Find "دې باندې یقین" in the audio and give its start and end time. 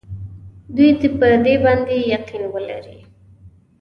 1.45-2.43